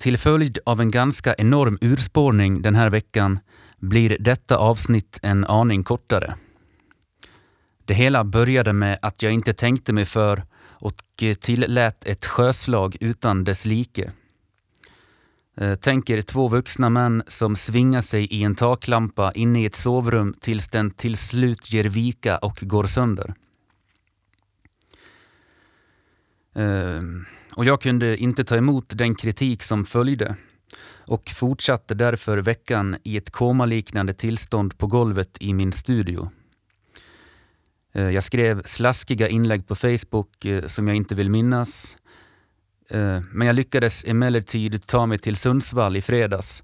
[0.00, 3.40] Till följd av en ganska enorm urspårning den här veckan
[3.78, 6.34] blir detta avsnitt en aning kortare.
[7.84, 10.92] Det hela började med att jag inte tänkte mig för och
[11.40, 14.10] tillät ett sjöslag utan dess like.
[15.56, 19.76] Eh, Tänk er två vuxna män som svingar sig i en taklampa inne i ett
[19.76, 23.34] sovrum tills den till slut ger vika och går sönder.
[26.56, 27.00] Uh
[27.56, 30.36] och jag kunde inte ta emot den kritik som följde
[31.06, 36.30] och fortsatte därför veckan i ett komaliknande tillstånd på golvet i min studio.
[37.92, 41.96] Eh, jag skrev slaskiga inlägg på Facebook eh, som jag inte vill minnas.
[42.90, 46.62] Eh, men jag lyckades emellertid ta mig till Sundsvall i fredags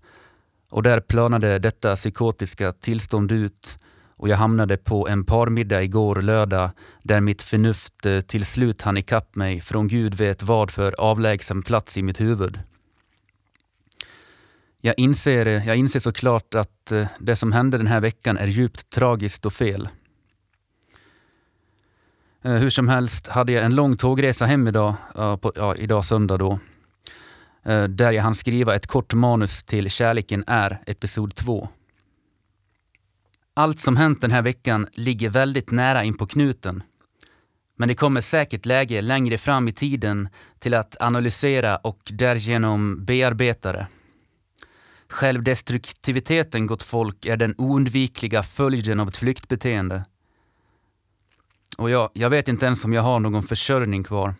[0.71, 3.79] och där planade detta psykotiska tillstånd ut
[4.19, 6.70] och jag hamnade på en parmiddag igår lördag
[7.02, 11.62] där mitt förnuft eh, till slut hann ikapp mig från gud vet vad för avlägsen
[11.62, 12.60] plats i mitt huvud.
[14.80, 18.46] Jag inser, eh, jag inser såklart att eh, det som hände den här veckan är
[18.46, 19.88] djupt tragiskt och fel.
[22.43, 26.59] Hur som helst hade jag en lång tågresa hem idag, på, ja, idag söndag då.
[27.88, 31.69] Där jag hann skriva ett kort manus till Kärleken är, episod 2.
[33.59, 36.82] Allt som hänt den här veckan ligger väldigt nära in på knuten.
[37.79, 43.73] Men det kommer säkert läge längre fram i tiden till att analysera och därigenom bearbeta
[43.73, 43.87] det.
[45.09, 50.04] Självdestruktiviteten, gott folk, är den oundvikliga följden av ett flyktbeteende.
[51.79, 54.35] Och jag, jag vet inte ens om jag har någon försörjning kvar.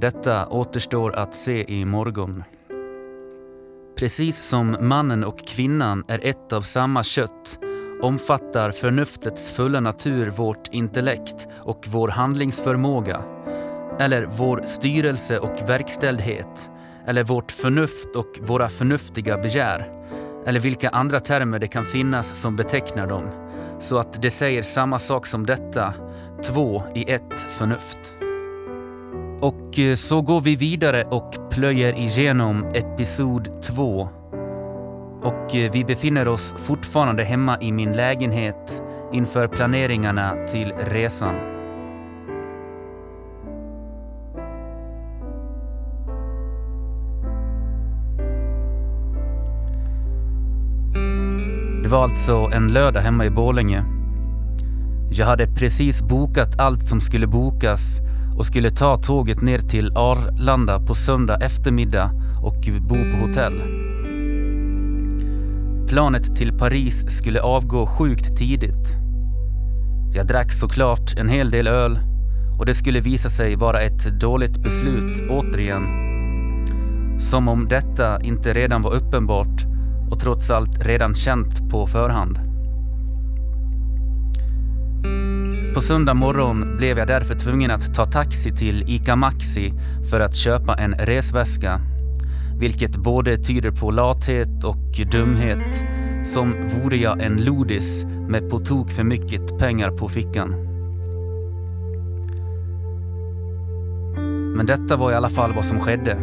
[0.00, 2.44] Detta återstår att se i morgon.
[3.98, 7.58] Precis som mannen och kvinnan är ett av samma kött
[8.04, 13.20] omfattar förnuftets fulla natur vårt intellekt och vår handlingsförmåga.
[14.00, 16.70] Eller vår styrelse och verkställdhet.
[17.06, 19.88] Eller vårt förnuft och våra förnuftiga begär.
[20.46, 23.24] Eller vilka andra termer det kan finnas som betecknar dem.
[23.78, 25.94] Så att det säger samma sak som detta
[26.42, 28.14] två i ett förnuft.
[29.40, 34.08] Och eh, så går vi vidare och plöjer igenom episod två.
[35.24, 41.34] Och eh, vi befinner oss fortfarande hemma i min lägenhet inför planeringarna till resan.
[51.82, 53.84] Det var alltså en lördag hemma i Borlänge
[55.16, 58.00] jag hade precis bokat allt som skulle bokas
[58.38, 62.10] och skulle ta tåget ner till Arlanda på söndag eftermiddag
[62.42, 63.62] och bo på hotell.
[65.94, 68.96] Planet till Paris skulle avgå sjukt tidigt.
[70.14, 71.98] Jag drack såklart en hel del öl
[72.58, 75.84] och det skulle visa sig vara ett dåligt beslut återigen.
[77.18, 79.62] Som om detta inte redan var uppenbart
[80.10, 82.38] och trots allt redan känt på förhand.
[85.74, 89.72] På söndag morgon blev jag därför tvungen att ta taxi till ICA Maxi
[90.10, 91.80] för att köpa en resväska.
[92.58, 95.84] Vilket både tyder på lathet och dumhet.
[96.24, 100.50] Som vore jag en lodis med på tok för mycket pengar på fickan.
[104.56, 106.18] Men detta var i alla fall vad som skedde.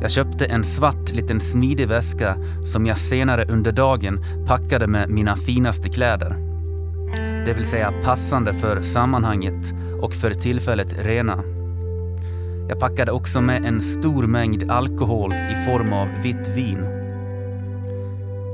[0.00, 5.36] Jag köpte en svart liten smidig väska som jag senare under dagen packade med mina
[5.36, 6.52] finaste kläder
[7.46, 11.61] det vill säga passande för sammanhanget och för tillfället rena.
[12.68, 16.86] Jag packade också med en stor mängd alkohol i form av vitt vin.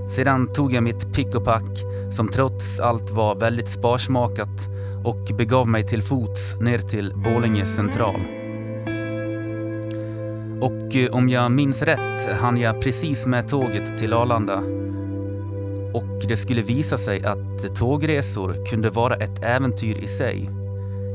[0.08, 4.68] Sedan tog jag mitt pick och pack, som trots allt var väldigt sparsmakat
[5.04, 8.20] och begav mig till fots ner till Bålinge central.
[10.60, 14.62] Och eh, om jag minns rätt hann jag precis med tåget till Arlanda
[15.92, 20.50] och det skulle visa sig att tågresor kunde vara ett äventyr i sig.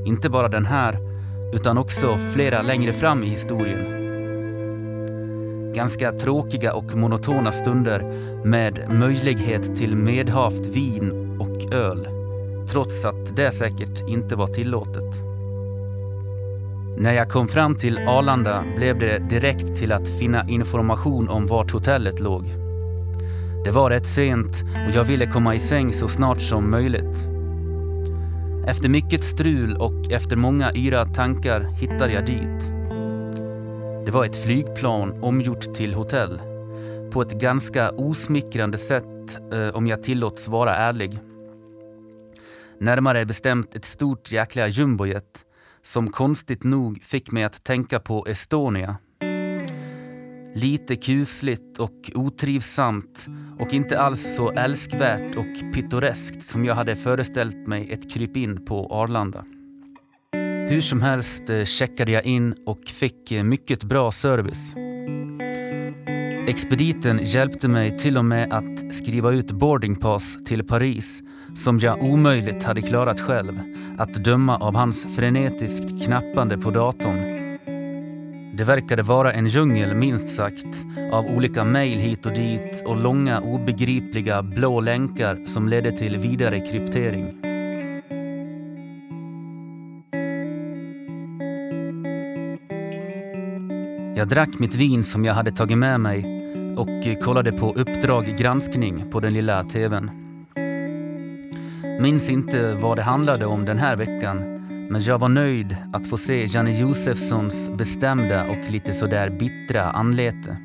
[0.05, 1.12] Inte bara den här,
[1.53, 4.03] utan också flera längre fram i historien.
[5.73, 8.03] Ganska tråkiga och monotona stunder
[8.45, 12.07] med möjlighet till medhavt vin och öl,
[12.71, 15.23] trots att det säkert inte var tillåtet.
[16.97, 21.71] När jag kom fram till Arlanda blev det direkt till att finna information om vart
[21.71, 22.43] hotellet låg.
[23.65, 27.32] Det var rätt sent och jag ville komma i säng så snart som möjligt.
[28.67, 32.71] Efter mycket strul och efter många yra tankar hittade jag dit.
[34.05, 36.41] Det var ett flygplan omgjort till hotell.
[37.11, 41.19] På ett ganska osmickrande sätt eh, om jag tillåts vara ärlig.
[42.79, 45.45] Närmare bestämt ett stort jäkla jumbojet
[45.81, 48.97] som konstigt nog fick mig att tänka på Estonia
[50.55, 53.27] Lite kusligt och otrivsamt
[53.59, 58.87] och inte alls så älskvärt och pittoreskt som jag hade föreställt mig ett krypin på
[58.91, 59.45] Arlanda.
[60.69, 64.75] Hur som helst eh, checkade jag in och fick eh, mycket bra service.
[66.47, 71.21] Expediten hjälpte mig till och med att skriva ut boardingpass till Paris
[71.55, 73.59] som jag omöjligt hade klarat själv,
[73.97, 77.32] att döma av hans frenetiskt knappande på datorn.
[78.55, 83.39] Det verkade vara en djungel minst sagt av olika mejl hit och dit och långa
[83.39, 87.25] obegripliga blå länkar som ledde till vidare kryptering.
[94.15, 96.25] Jag drack mitt vin som jag hade tagit med mig
[96.77, 100.11] och kollade på Uppdrag granskning på den lilla tvn.
[102.01, 104.52] Minns inte vad det handlade om den här veckan
[104.89, 110.57] men jag var nöjd att få se Janne Josefssons bestämda och lite sådär bittra anlete.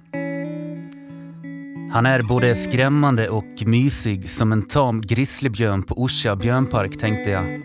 [1.93, 7.63] Han är både skrämmande och mysig som en tam grizzlybjörn på Orsa björnpark tänkte jag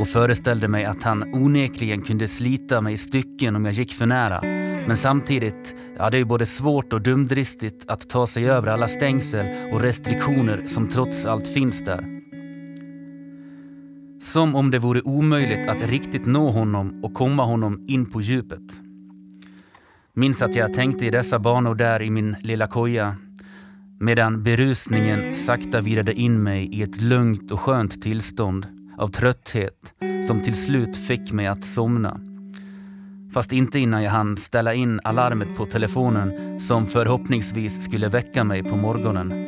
[0.00, 4.06] och föreställde mig att han onekligen kunde slita mig i stycken om jag gick för
[4.06, 4.40] nära
[4.86, 8.88] men samtidigt, ja det är ju både svårt och dumdristigt att ta sig över alla
[8.88, 12.13] stängsel och restriktioner som trots allt finns där.
[14.24, 18.80] Som om det vore omöjligt att riktigt nå honom och komma honom in på djupet.
[20.14, 23.16] Minns att jag tänkte i dessa banor där i min lilla koja
[24.00, 28.66] medan berusningen sakta virade in mig i ett lugnt och skönt tillstånd
[28.98, 29.94] av trötthet
[30.26, 32.20] som till slut fick mig att somna.
[33.32, 38.62] Fast inte innan jag hann ställa in alarmet på telefonen som förhoppningsvis skulle väcka mig
[38.62, 39.43] på morgonen.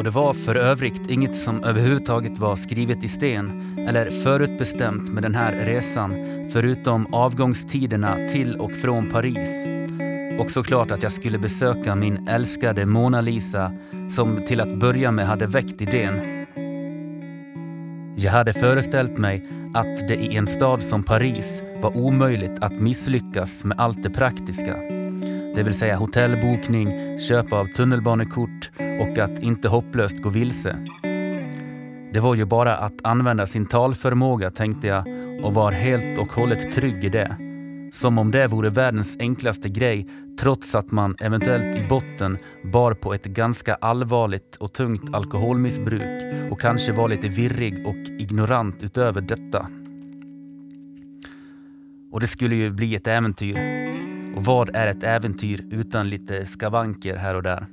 [0.00, 5.22] Och det var för övrigt inget som överhuvudtaget var skrivet i sten eller förutbestämt med
[5.22, 6.14] den här resan
[6.52, 9.66] förutom avgångstiderna till och från Paris.
[10.40, 13.72] Och såklart att jag skulle besöka min älskade Mona Lisa
[14.10, 16.46] som till att börja med hade väckt idén
[18.16, 19.42] jag hade föreställt mig
[19.74, 24.99] att det i en stad som Paris var omöjligt att misslyckas med allt det praktiska.
[25.54, 28.70] Det vill säga hotellbokning, köp av tunnelbanekort
[29.00, 30.76] och att inte hopplöst gå vilse.
[32.12, 35.04] Det var ju bara att använda sin talförmåga tänkte jag
[35.42, 37.36] och var helt och hållet trygg i det.
[37.92, 40.08] Som om det vore världens enklaste grej
[40.40, 42.38] trots att man eventuellt i botten
[42.72, 48.82] bar på ett ganska allvarligt och tungt alkoholmissbruk och kanske var lite virrig och ignorant
[48.82, 49.68] utöver detta.
[52.12, 53.79] Och det skulle ju bli ett äventyr.
[54.36, 57.66] Och vad är ett äventyr utan lite skavanker här och där?